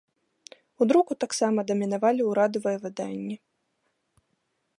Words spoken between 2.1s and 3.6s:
ўрадавыя выданні.